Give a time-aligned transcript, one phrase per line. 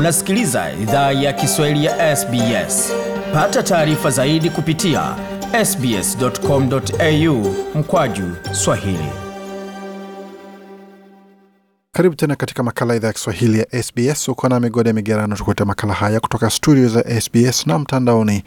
[0.00, 2.92] Unasikiliza idhaa ya Kiswahili ya SBS.
[3.32, 5.16] Pata taarifa zaidi kupitia
[5.64, 9.08] sbs.com.au mkwaju swahili.
[11.92, 14.28] Karibu tena katika makala idhaa ya Kiswahili ya SBS.
[14.28, 18.42] Uko na migode ya migerano, tukuletea makala haya kutoka studio za SBS na mtandaoni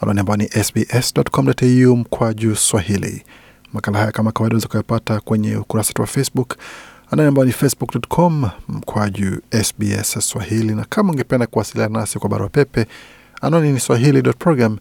[0.00, 3.24] anwani ambao ni sbs.com.au mkwaju swahili.
[3.72, 6.56] Makala haya kama kawaida unaweza kuyapata kwenye ukurasa wetu wa Facebook
[7.10, 12.86] anwani ambayo ni facebook.com mkwaju SBS Swahili, na kama ungependa kuwasiliana nasi kwa barua pepe,
[13.42, 14.78] anani ni swahili.program.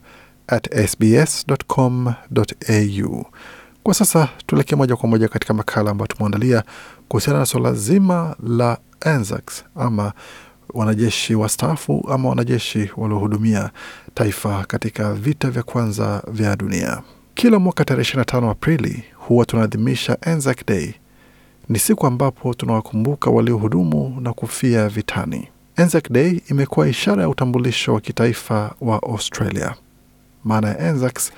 [3.84, 6.64] Kwa sasa tuelekee moja kwa moja katika makala ambayo tumeandalia
[7.08, 10.14] kuhusiana na suala zima la ANZACs ama
[10.74, 13.70] wanajeshi wastaafu ama wanajeshi waliohudumia
[14.14, 17.02] taifa katika vita vya kwanza vya dunia.
[17.36, 20.94] Kila mwaka tarehe 25 Aprili huwa tunaadhimisha Anzac Day.
[21.70, 25.48] Ni siku ambapo tunawakumbuka waliohudumu na kufia vitani.
[25.76, 29.76] Anzac Day imekuwa ishara ya utambulisho wa kitaifa wa Australia.
[30.44, 31.32] Maana ya ANZACs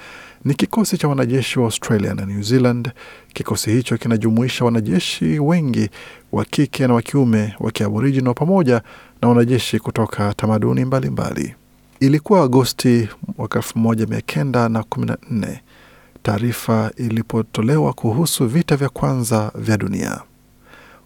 [0.46, 2.92] ni kikosi cha wanajeshi wa Australia na New Zealand.
[3.34, 5.90] Kikosi hicho kinajumuisha wanajeshi wengi
[6.32, 8.82] wa kike na wa kiume wa kiaboriginal pamoja
[9.22, 11.56] na wanajeshi kutoka tamaduni mbalimbali mbali.
[12.00, 15.58] Ilikuwa Agosti mwaka 1914
[16.24, 20.22] taarifa ilipotolewa kuhusu vita vya kwanza vya dunia.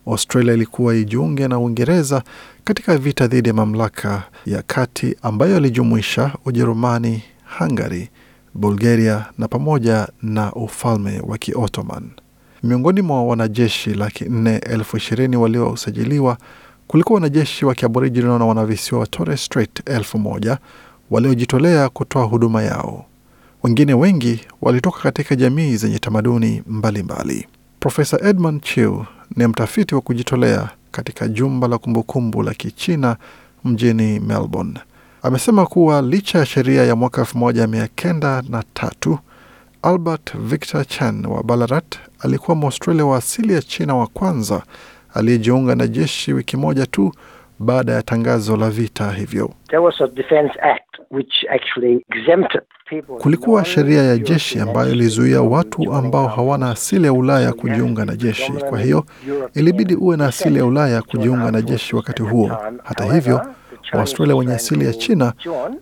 [0.07, 2.23] Australia ilikuwa ijiunge na Uingereza
[2.63, 7.23] katika vita dhidi ya mamlaka ya kati ambayo ilijumuisha Ujerumani,
[7.59, 8.09] Hungary,
[8.53, 12.09] Bulgaria na pamoja na ufalme wa Kiottoman.
[12.63, 16.37] Miongoni mwa wanajeshi laki nne elfu ishirini waliosajiliwa
[16.87, 20.57] kulikuwa wanajeshi wa kiaboriginal na wanavisiwa wa Torres Strait elfu moja
[21.11, 23.05] waliojitolea kutoa huduma yao.
[23.63, 27.47] Wengine wengi walitoka katika jamii zenye tamaduni mbalimbali.
[27.79, 33.17] Profesa Edmund Chiu ni mtafiti wa kujitolea katika jumba la kumbukumbu la Kichina
[33.63, 34.79] mjini Melbourne.
[35.21, 39.19] Amesema kuwa licha ya sheria ya mwaka elfu moja mia kenda na tatu
[39.81, 44.63] Albert Victor Chan wa Ballarat alikuwa Mwaustralia wa asili ya China wa kwanza
[45.13, 47.13] aliyejiunga na jeshi wiki moja tu
[47.59, 49.53] baada ya tangazo la vita hivyo.
[53.19, 58.51] Kulikuwa sheria ya jeshi ambayo ilizuia watu ambao hawana asili ya Ulaya kujiunga na jeshi.
[58.51, 59.05] Kwa hiyo
[59.53, 62.51] ilibidi uwe na asili ya Ulaya kujiunga na jeshi wakati huo.
[62.83, 63.41] Hata hivyo
[63.93, 65.33] Waaustralia wenye asili ya China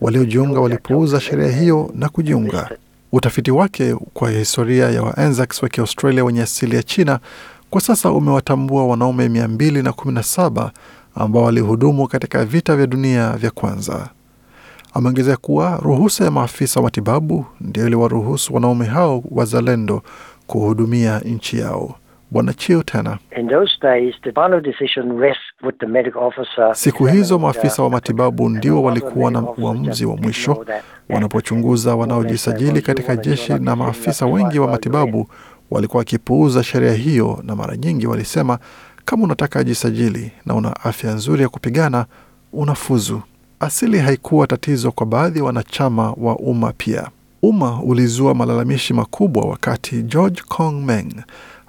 [0.02, 2.70] waliojiunga walipuuza sheria hiyo na kujiunga.
[3.12, 7.20] Utafiti wake kwa historia ya Waanzacs wa Kiaustralia wenye asili ya China
[7.70, 10.70] kwa sasa umewatambua wanaume 217
[11.16, 14.10] ambao walihudumu katika vita vya dunia vya kwanza.
[14.94, 20.02] Ameongezea kuwa ruhusa ya maafisa wa matibabu ndio iliwaruhusu wanaume hao wazalendo
[20.48, 21.96] kuhudumia nchi yao.
[22.32, 23.18] Bwana Chiu tena,
[26.74, 30.66] siku hizo maafisa wa matibabu ndio walikuwa na uamuzi wa mwisho
[31.10, 35.28] wanapochunguza wanaojisajili katika jeshi, na maafisa wengi wa matibabu
[35.72, 38.60] walikuwa wakipuuza sheria hiyo, na mara nyingi walisema
[39.06, 42.06] kama unataka jisajili na una afya nzuri ya kupigana,
[42.54, 43.22] unafuzu.
[43.60, 46.74] Asili haikuwa tatizo kwa baadhi ya wanachama wa umma.
[46.78, 47.08] Pia
[47.42, 51.14] umma ulizua malalamishi makubwa wakati George Kong Meng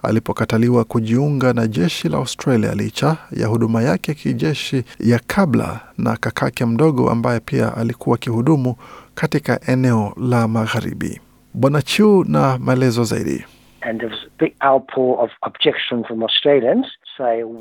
[0.03, 6.17] alipokataliwa kujiunga na jeshi la Australia licha ya huduma yake ya kijeshi ya kabla na
[6.17, 8.77] kakake mdogo ambaye pia alikuwa akihudumu
[9.15, 11.21] katika eneo la magharibi.
[11.55, 13.45] Bwana Chiu na maelezo zaidi.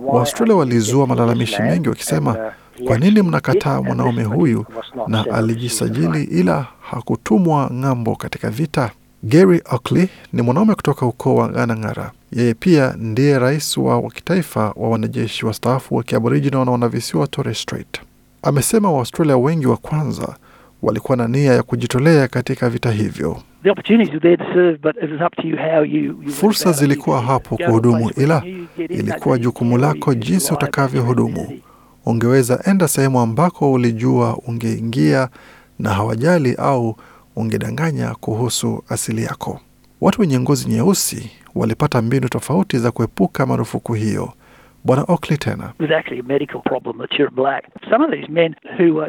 [0.06, 2.52] Waaustralia walizua malalamishi mengi wakisema,
[2.88, 4.66] kwa nini mnakataa mwanaume huyu
[5.08, 8.92] na alijisajili ila hakutumwa ng'ambo katika vita?
[9.24, 12.12] Gary Oakley ni mwanaume kutoka ukoo wa Ganangara.
[12.32, 18.02] Yeye pia ndiye rais wa kitaifa wa wanajeshi wastaafu wa kiaboriginal na wanavisiwa Torres Strait.
[18.44, 20.36] Amesema Waaustralia wengi wa kwanza
[20.82, 23.38] walikuwa na nia ya kujitolea katika vita hivyo.
[26.28, 28.44] Fursa zilikuwa hapo kuhudumu, ila
[28.78, 31.60] ilikuwa jukumu lako jinsi utakavyohudumu.
[32.06, 35.30] Ungeweza enda sehemu ambako ulijua ungeingia
[35.80, 36.96] na hawajali, au
[37.36, 39.60] ungedanganya kuhusu asili yako.
[40.02, 44.34] Watu wenye ngozi nyeusi walipata mbinu tofauti za kuepuka marufuku hiyo.
[44.84, 45.74] Bwana Oakley tena,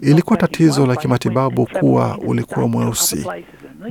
[0.02, 3.26] ilikuwa tatizo la kimatibabu kuwa ulikuwa mweusi.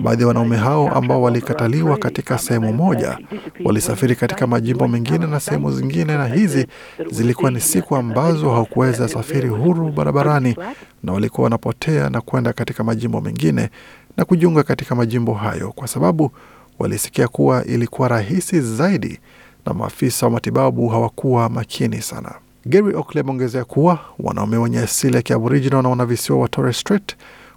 [0.04, 3.18] Baadhi ya wanaume hao ambao walikataliwa katika sehemu moja
[3.66, 6.68] walisafiri katika majimbo mengine na sehemu zingine, na hizi
[7.10, 10.56] zilikuwa ni siku ambazo hawakuweza safiri huru barabarani,
[11.04, 13.70] na walikuwa wanapotea na kwenda katika majimbo mengine
[14.18, 16.32] na kujiunga katika majimbo hayo, kwa sababu
[16.80, 19.20] walisikia kuwa ilikuwa rahisi zaidi
[19.66, 22.32] na maafisa wa matibabu hawakuwa makini sana.
[22.66, 27.16] Gary Oakley ameongezea kuwa wanaume wenye asili ya kiaboriginal na wanavisiwa wa Torres Strait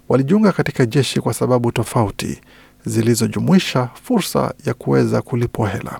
[0.09, 2.41] walijiunga katika jeshi kwa sababu tofauti
[2.85, 5.99] zilizojumuisha fursa ya kuweza kulipwa hela,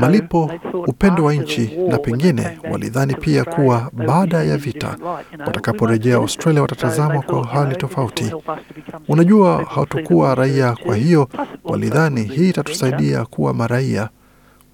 [0.00, 0.50] malipo,
[0.86, 4.96] upendo wa nchi, na pengine walidhani pia kuwa baada ya vita
[5.46, 8.32] watakaporejea Australia watatazamwa kwa hali tofauti.
[9.08, 11.28] Unajua, hatukuwa raia, kwa hiyo
[11.64, 14.08] walidhani hii itatusaidia kuwa maraia.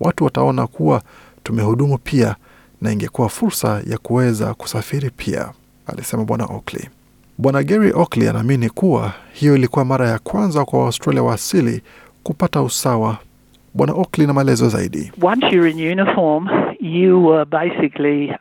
[0.01, 1.03] Watu wataona kuwa
[1.43, 2.37] tumehudumu pia,
[2.81, 5.49] na ingekuwa fursa ya kuweza kusafiri pia,
[5.87, 6.89] alisema Bwana Oakley.
[7.39, 11.83] Bwana Gary Oakley anaamini kuwa hiyo ilikuwa mara ya kwanza kwa Waustralia wa asili
[12.25, 13.19] kupata usawa.
[13.75, 15.13] Bwana Oakley na maelezo zaidi.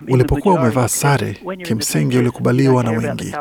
[0.07, 3.35] Ulipokuwa umevaa sare, kimsingi ulikubaliwa na wengi.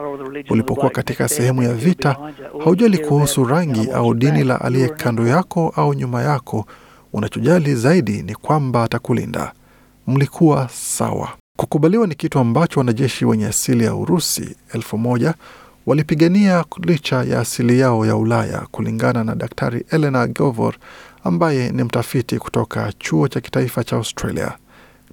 [0.50, 2.16] Ulipokuwa katika sehemu ya vita,
[2.64, 6.66] haujali kuhusu rangi au dini la aliye kando yako au nyuma yako.
[7.12, 9.52] Unachojali zaidi ni kwamba atakulinda.
[10.06, 11.28] Mlikuwa sawa.
[11.56, 15.34] Kukubaliwa ni kitu ambacho wanajeshi wenye asili ya Urusi elfu moja
[15.86, 20.74] walipigania licha ya asili yao ya Ulaya, kulingana na Daktari Elena Govor
[21.24, 24.52] ambaye ni mtafiti kutoka chuo cha kitaifa cha Australia.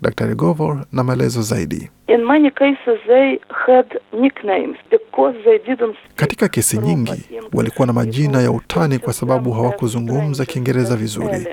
[0.01, 1.89] Daktari Govor na maelezo zaidi.
[2.07, 8.42] In many cases they had nicknames because they didn't Katika kesi nyingi walikuwa na majina
[8.42, 11.48] ya utani kwa sababu hawakuzungumza Kiingereza vizuri.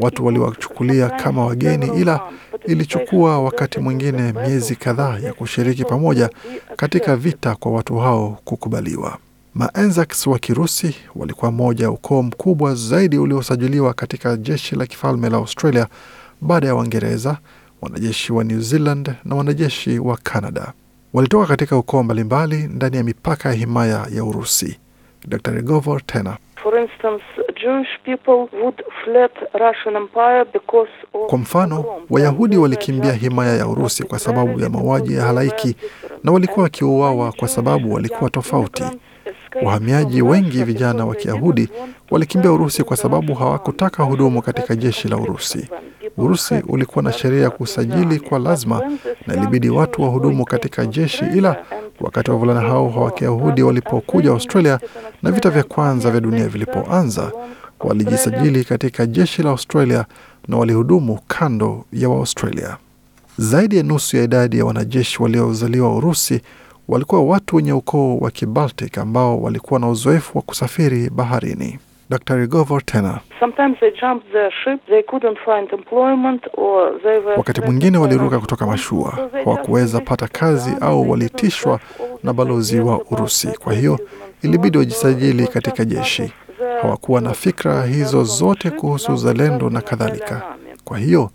[0.00, 2.20] Watu waliwachukulia kama wageni, ila
[2.66, 6.30] ilichukua wakati mwingine miezi kadhaa ya kushiriki pamoja
[6.76, 9.18] katika vita kwa watu hao kukubaliwa.
[9.54, 15.36] Maenzaks wa Kirusi walikuwa moja ya ukoo mkubwa zaidi uliosajiliwa katika jeshi la kifalme la
[15.36, 15.86] Australia
[16.40, 17.38] baada ya Waingereza,
[17.82, 20.72] wanajeshi wa New Zealand na wanajeshi wa Canada.
[21.12, 24.78] Walitoka katika ukoo mbalimbali ndani ya mipaka ya himaya ya Urusi.
[25.28, 25.62] Dr.
[25.62, 27.22] Govor tena For instance,
[27.62, 34.02] Jewish people would fled Russian Empire because of Kwa mfano, Wayahudi walikimbia himaya ya Urusi
[34.04, 35.76] kwa sababu ya mauaji ya halaiki
[36.24, 38.84] na walikuwa wakiuawa kwa sababu walikuwa tofauti.
[39.62, 41.68] Wahamiaji wengi vijana wa Kiyahudi
[42.10, 45.68] walikimbia Urusi kwa sababu hawakutaka hudumu katika jeshi la Urusi.
[46.18, 48.90] Urusi ulikuwa na sheria ya kusajili kwa lazima
[49.26, 51.64] na ilibidi watu wahudumu katika jeshi, ila
[52.00, 54.80] wakati wavulana hao wa Kiyahudi walipokuja Australia
[55.22, 57.32] na vita vya kwanza vya dunia vilipoanza,
[57.80, 60.04] walijisajili katika jeshi la Australia
[60.48, 62.76] na walihudumu kando ya Waaustralia.
[63.38, 66.40] Zaidi ya nusu ya idadi ya wanajeshi waliozaliwa Urusi
[66.88, 71.78] walikuwa watu wenye ukoo wa Kibaltic ambao walikuwa na uzoefu wa kusafiri baharini.
[72.10, 72.46] Dr.
[72.46, 77.60] Govor tena Sometimes they jumped their ship, they couldn't find employment or they were Wakati
[77.60, 81.80] mwingine waliruka kutoka mashua, hawakuweza pata kazi au walitishwa
[82.22, 83.46] na balozi wa Urusi.
[83.48, 83.98] Kwa hiyo
[84.42, 86.32] ilibidi wajisajili katika jeshi.
[86.82, 90.42] Hawakuwa na fikra hizo zote kuhusu uzalendo na kadhalika.
[90.84, 91.30] Kwa hiyo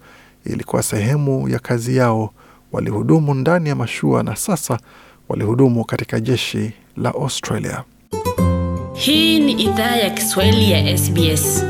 [0.46, 2.30] ilikuwa sehemu ya kazi yao.
[2.72, 4.80] Walihudumu ndani ya mashua na sasa
[5.30, 7.84] walihudumu katika jeshi la Australia.
[8.98, 11.66] Hii ni idhaa ya Kiswahili ya SBS.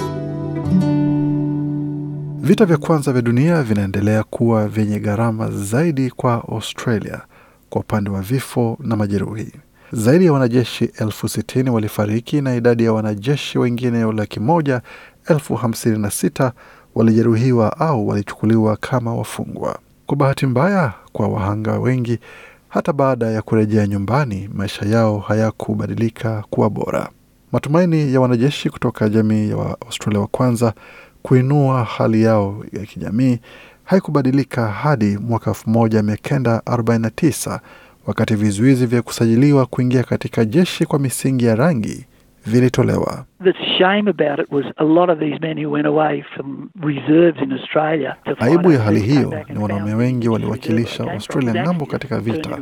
[2.42, 7.22] Vita vya kwanza vya dunia vinaendelea kuwa vyenye gharama zaidi kwa Australia
[7.70, 9.52] kwa upande wa vifo na majeruhi.
[9.92, 14.82] Zaidi ya wanajeshi elfu sitini walifariki na idadi ya wanajeshi wengine laki moja
[15.28, 16.52] elfu hamsini na sita
[16.96, 19.80] walijeruhiwa au walichukuliwa kama wafungwa.
[20.06, 22.20] Kwa bahati mbaya kwa wahanga wengi,
[22.76, 27.10] hata baada ya kurejea nyumbani, maisha yao hayakubadilika kuwa bora.
[27.52, 30.74] Matumaini ya wanajeshi kutoka jamii ya Waaustralia wa kwanza
[31.24, 33.40] kuinua hali yao ya kijamii
[33.84, 37.60] haikubadilika hadi mwaka 1949
[38.08, 42.06] wakati vizuizi vya kusajiliwa kuingia katika jeshi kwa misingi ya rangi
[42.46, 43.26] vilitolewa.
[43.44, 47.38] The shame about it was a lot of these men who went away from reserves
[47.42, 51.12] in Australia to fight Aibu ya hali hiyo ni wanaume wengi waliwakilisha.
[51.12, 52.58] Australia ng'ambo katika vita,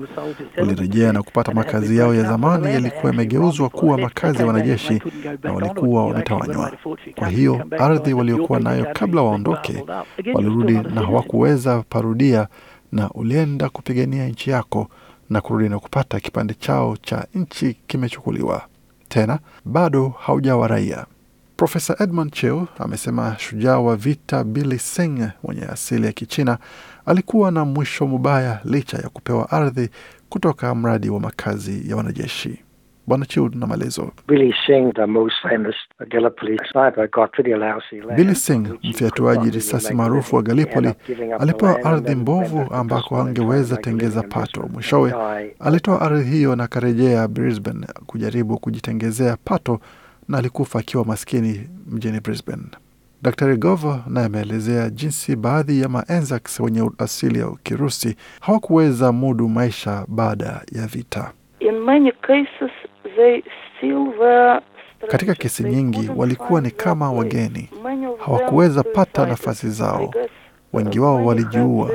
[0.57, 5.01] walirejea na kupata makazi yao ya zamani yalikuwa yamegeuzwa kuwa makazi ya wanajeshi
[5.43, 6.71] na walikuwa wametawanywa.
[7.15, 9.83] Kwa hiyo ardhi waliokuwa nayo kabla waondoke
[10.33, 12.47] walirudi na hawakuweza parudia,
[12.91, 14.87] na ulienda kupigania nchi yako
[15.29, 18.61] na kurudi na kupata kipande chao cha nchi kimechukuliwa
[19.13, 21.05] tena, bado haujawa raia.
[21.57, 26.57] Profesa Edmund Cheo amesema shujaa wa vita Billy Singh mwenye asili ya Kichina
[27.05, 29.89] alikuwa na mwisho mubaya licha ya kupewa ardhi
[30.29, 32.59] kutoka mradi wa makazi ya wanajeshi.
[33.07, 34.11] Bwana Child na maelezo.
[34.27, 35.75] Billy Singh, the most famous
[36.09, 38.15] Gallipoli sniper, got pretty lousy land.
[38.17, 43.35] Billy Singh, which mfyatuaji risasi maarufu wa galipoli Gallipoli, alipewa ardhi mbovu ambako Brisbane and
[43.35, 44.61] tried hangeweza to make a tengeza pato.
[44.73, 45.13] Mwishowe
[45.59, 49.79] alitoa ardhi hiyo na akarejea Brisbane kujaribu kujitengezea pato,
[50.27, 52.63] na alikufa akiwa maskini mjini Brisbane.
[53.21, 60.05] Daktari Govo naye ameelezea jinsi baadhi ya maanzacs wenye asili ya Kirusi hawakuweza mudu maisha
[60.07, 61.31] baada ya vita.
[61.59, 62.71] In many cases,
[65.07, 67.69] Katika kesi nyingi walikuwa ni kama wageni,
[68.25, 70.13] hawakuweza pata nafasi zao.
[70.73, 71.91] Wengi wao walijiua.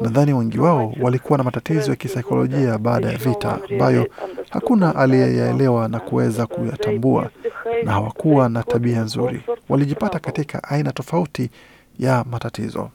[0.00, 4.06] Nadhani wengi wao walikuwa na matatizo ya kisaikolojia baada ya vita ambayo
[4.50, 7.30] hakuna aliyeyaelewa na kuweza kuyatambua,
[7.84, 9.40] na hawakuwa na tabia nzuri.
[9.68, 11.50] Walijipata katika aina tofauti
[11.98, 12.90] ya matatizo.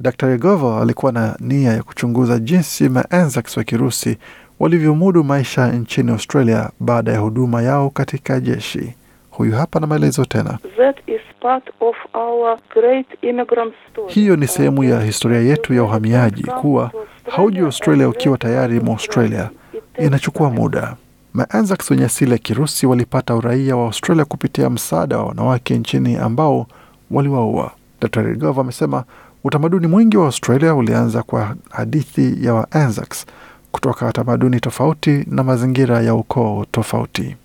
[0.00, 0.38] Dr.
[0.38, 4.18] Govo alikuwa na nia ya kuchunguza jinsi maanzacs wa Kirusi
[4.60, 8.94] walivyomudu maisha nchini Australia baada ya huduma yao katika jeshi.
[9.30, 10.58] Huyu hapa na maelezo tena.
[10.76, 14.12] That is part of our great immigrant story.
[14.12, 16.90] Hiyo ni sehemu ya historia yetu ya uhamiaji, kuwa
[17.30, 19.50] hauji Australia ukiwa tayari mwa Australia,
[19.98, 20.96] inachukua muda.
[21.34, 26.66] Maanzacs wenye asili ya Kirusi walipata uraia wa Australia kupitia msaada wa wanawake nchini ambao
[27.10, 27.70] waliwaua.
[28.00, 28.22] Dr.
[28.22, 29.04] Rigov amesema
[29.44, 33.26] utamaduni mwingi wa Australia ulianza kwa hadithi ya Waanzacs
[33.72, 37.36] kutoka tamaduni tofauti na mazingira ya ukoo tofauti.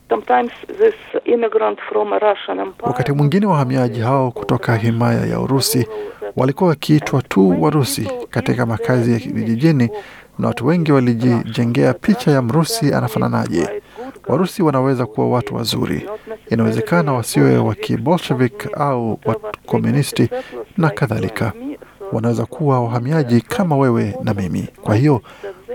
[2.83, 5.87] Wakati mwingine wahamiaji hao kutoka himaya ya Urusi
[6.35, 9.89] walikuwa wakiitwa tu Warusi katika makazi ya vijijini,
[10.39, 13.69] na watu wengi walijijengea picha ya Mrusi anafananaje.
[14.27, 16.09] Warusi wanaweza kuwa watu wazuri,
[16.49, 20.29] inawezekana wasiwe wa kibolshevik au wakomunisti
[20.77, 21.53] na kadhalika.
[22.11, 24.67] Wanaweza kuwa wahamiaji kama wewe na mimi.
[24.81, 25.21] Kwa hiyo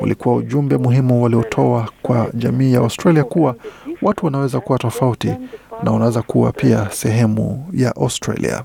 [0.00, 3.54] ulikuwa ujumbe muhimu waliotoa kwa jamii ya Australia kuwa
[4.02, 5.34] watu wanaweza kuwa tofauti
[5.82, 8.62] na wanaweza kuwa pia sehemu ya Australia.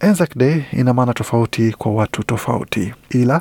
[0.00, 3.40] Anzac Day ina maana tofauti kwa watu tofauti, ila